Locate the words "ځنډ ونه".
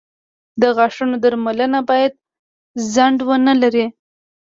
2.93-3.53